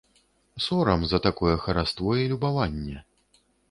[0.67, 3.09] Сорам за такое хараство і любаванне.